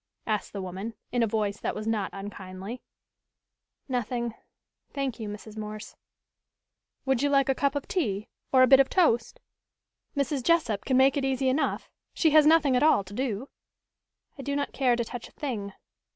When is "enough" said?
11.49-11.87